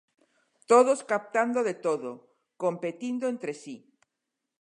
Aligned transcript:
Todos 0.71 0.99
captando 1.11 1.59
de 1.69 1.75
todo, 1.85 2.11
competindo 2.63 3.25
entre 3.33 3.53
si. 3.63 3.75